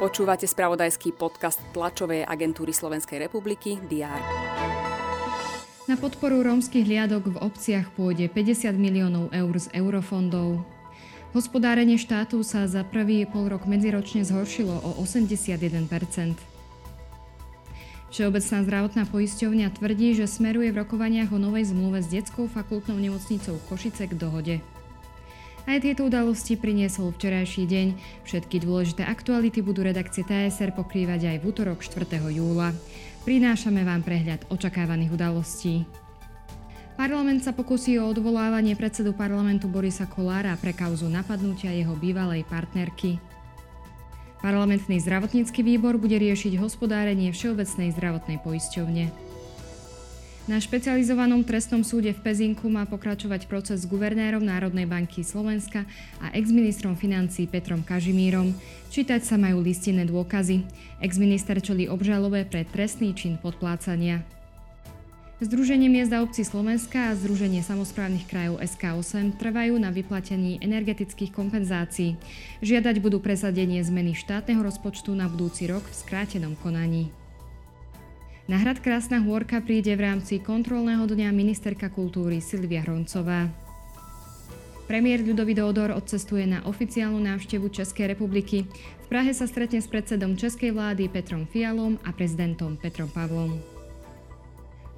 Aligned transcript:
Počúvate 0.00 0.48
spravodajský 0.48 1.12
podcast 1.12 1.60
tlačovej 1.76 2.24
agentúry 2.24 2.72
Slovenskej 2.72 3.28
republiky 3.28 3.76
DR. 3.84 4.22
Na 5.84 5.98
podporu 6.00 6.40
rómskych 6.40 6.88
hliadok 6.88 7.34
v 7.34 7.36
obciach 7.44 7.92
pôjde 7.92 8.32
50 8.32 8.72
miliónov 8.80 9.28
eur 9.34 9.54
z 9.60 9.68
eurofondov. 9.76 10.64
Hospodárenie 11.36 12.00
štátu 12.00 12.40
sa 12.40 12.64
za 12.64 12.82
prvý 12.82 13.28
pol 13.28 13.52
rok 13.52 13.68
medziročne 13.68 14.24
zhoršilo 14.24 14.72
o 14.80 14.90
81% 15.02 16.50
Všeobecná 18.10 18.58
zdravotná 18.66 19.06
poisťovňa 19.06 19.70
tvrdí, 19.70 20.18
že 20.18 20.26
smeruje 20.26 20.74
v 20.74 20.82
rokovaniach 20.82 21.30
o 21.30 21.38
novej 21.38 21.70
zmluve 21.70 22.02
s 22.02 22.10
detskou 22.10 22.50
fakultnou 22.50 22.98
nemocnicou 22.98 23.54
Košice 23.70 24.10
k 24.10 24.18
dohode. 24.18 24.58
Aj 25.70 25.78
tieto 25.78 26.02
udalosti 26.02 26.58
priniesol 26.58 27.14
včerajší 27.14 27.62
deň. 27.62 27.86
Všetky 28.26 28.66
dôležité 28.66 29.06
aktuality 29.06 29.62
budú 29.62 29.86
redakcie 29.86 30.26
TSR 30.26 30.74
pokrývať 30.74 31.30
aj 31.30 31.36
v 31.38 31.44
útorok 31.46 31.86
4. 31.86 32.10
júla. 32.34 32.74
Prinášame 33.22 33.86
vám 33.86 34.02
prehľad 34.02 34.50
očakávaných 34.50 35.14
udalostí. 35.14 35.86
Parlament 36.98 37.46
sa 37.46 37.54
pokusí 37.54 38.02
o 38.02 38.10
odvolávanie 38.10 38.74
predsedu 38.74 39.14
parlamentu 39.14 39.70
Borisa 39.70 40.10
Kolára 40.10 40.58
pre 40.58 40.74
kauzu 40.74 41.06
napadnutia 41.06 41.70
jeho 41.70 41.94
bývalej 41.94 42.42
partnerky. 42.50 43.22
Parlamentný 44.42 44.98
zdravotnícky 44.98 45.62
výbor 45.62 46.02
bude 46.02 46.18
riešiť 46.18 46.58
hospodárenie 46.58 47.30
Všeobecnej 47.30 47.94
zdravotnej 47.94 48.42
poisťovne. 48.42 49.29
Na 50.50 50.58
špecializovanom 50.58 51.46
trestnom 51.46 51.86
súde 51.86 52.10
v 52.10 52.26
Pezinku 52.26 52.66
má 52.66 52.82
pokračovať 52.82 53.46
proces 53.46 53.86
s 53.86 53.86
guvernérom 53.86 54.42
Národnej 54.42 54.82
banky 54.82 55.22
Slovenska 55.22 55.86
a 56.18 56.34
exministrom 56.34 56.98
financí 56.98 57.46
Petrom 57.46 57.86
Kažimírom. 57.86 58.50
Čítať 58.90 59.22
sa 59.22 59.38
majú 59.38 59.62
listinné 59.62 60.10
dôkazy. 60.10 60.66
Exminister 60.98 61.62
čelí 61.62 61.86
obžalobe 61.86 62.42
pre 62.50 62.66
trestný 62.66 63.14
čin 63.14 63.38
podplácania. 63.38 64.26
Združenie 65.38 65.86
miest 65.86 66.10
a 66.10 66.18
obcí 66.18 66.42
Slovenska 66.42 67.14
a 67.14 67.16
Združenie 67.16 67.62
samozprávnych 67.62 68.26
krajov 68.26 68.58
SK8 68.58 69.38
trvajú 69.38 69.78
na 69.78 69.94
vyplatení 69.94 70.58
energetických 70.66 71.30
kompenzácií. 71.30 72.18
Žiadať 72.58 72.98
budú 72.98 73.22
presadenie 73.22 73.78
zmeny 73.86 74.18
štátneho 74.18 74.66
rozpočtu 74.66 75.14
na 75.14 75.30
budúci 75.30 75.70
rok 75.70 75.86
v 75.86 75.94
skrátenom 75.94 76.58
konaní. 76.58 77.19
Na 78.50 78.58
hrad 78.58 78.82
Krásna 78.82 79.22
hôrka 79.22 79.62
príde 79.62 79.94
v 79.94 80.10
rámci 80.10 80.42
kontrolného 80.42 81.06
dňa 81.06 81.30
ministerka 81.30 81.86
kultúry 81.86 82.42
Silvia 82.42 82.82
Hroncová. 82.82 83.46
Premiér 84.90 85.22
Ľudový 85.22 85.54
Dódor 85.54 85.94
odcestuje 85.94 86.50
na 86.50 86.58
oficiálnu 86.66 87.22
návštevu 87.22 87.70
Českej 87.70 88.10
republiky. 88.10 88.66
V 88.66 89.06
Prahe 89.06 89.30
sa 89.30 89.46
stretne 89.46 89.78
s 89.78 89.86
predsedom 89.86 90.34
Českej 90.34 90.74
vlády 90.74 91.06
Petrom 91.06 91.46
Fialom 91.46 91.94
a 92.02 92.10
prezidentom 92.10 92.74
Petrom 92.74 93.06
Pavlom. 93.14 93.54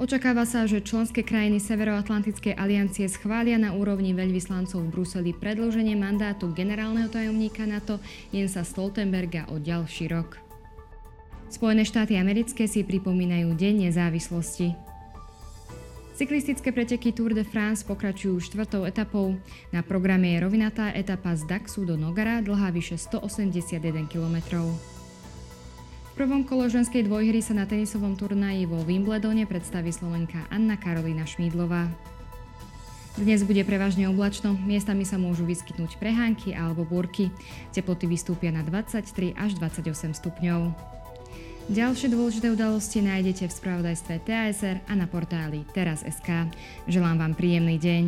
Očakáva 0.00 0.48
sa, 0.48 0.64
že 0.64 0.80
členské 0.80 1.20
krajiny 1.20 1.60
Severoatlantickej 1.60 2.56
aliancie 2.56 3.04
schvália 3.04 3.60
na 3.60 3.76
úrovni 3.76 4.16
veľvyslancov 4.16 4.80
v 4.80 4.92
Bruseli 4.96 5.36
predĺženie 5.36 5.92
mandátu 5.92 6.48
generálneho 6.56 7.12
tajomníka 7.12 7.68
NATO 7.68 8.00
Jensa 8.32 8.64
Stoltenberga 8.64 9.52
o 9.52 9.60
ďalší 9.60 10.08
rok. 10.08 10.51
Spojené 11.52 11.84
štáty 11.84 12.16
americké 12.16 12.64
si 12.64 12.80
pripomínajú 12.80 13.52
Deň 13.52 13.92
nezávislosti. 13.92 14.72
Cyklistické 16.16 16.72
preteky 16.72 17.12
Tour 17.12 17.36
de 17.36 17.44
France 17.44 17.84
pokračujú 17.84 18.40
štvrtou 18.40 18.88
etapou. 18.88 19.36
Na 19.68 19.84
programe 19.84 20.32
je 20.32 20.40
rovinatá 20.40 20.88
etapa 20.96 21.36
z 21.36 21.44
Daxu 21.44 21.84
do 21.84 21.92
Nogara, 22.00 22.40
dlhá 22.40 22.72
vyše 22.72 22.96
181 22.96 23.84
km. 24.08 24.64
V 26.08 26.12
prvom 26.16 26.40
kolo 26.40 26.72
ženskej 26.72 27.04
dvojhry 27.04 27.44
sa 27.44 27.52
na 27.52 27.68
tenisovom 27.68 28.16
turnaji 28.16 28.64
vo 28.64 28.80
Wimbledone 28.88 29.44
predstaví 29.44 29.92
Slovenka 29.92 30.48
Anna 30.48 30.80
Karolina 30.80 31.28
Šmídlová. 31.28 31.84
Dnes 33.20 33.44
bude 33.44 33.60
prevažne 33.68 34.08
oblačno, 34.08 34.56
miestami 34.56 35.04
sa 35.04 35.20
môžu 35.20 35.44
vyskytnúť 35.44 36.00
prehánky 36.00 36.56
alebo 36.56 36.88
búrky. 36.88 37.28
Teploty 37.76 38.08
vystúpia 38.08 38.48
na 38.48 38.64
23 38.64 39.36
až 39.36 39.60
28 39.60 40.16
stupňov. 40.16 40.92
Ďalšie 41.70 42.10
dôležité 42.10 42.50
udalosti 42.50 42.98
nájdete 42.98 43.46
v 43.46 43.52
spravodajstve 43.54 44.14
TASR 44.26 44.82
a 44.82 44.92
na 44.98 45.06
portáli 45.06 45.62
teraz.sk. 45.70 46.50
Želám 46.90 47.22
vám 47.22 47.32
príjemný 47.38 47.78
deň. 47.78 48.04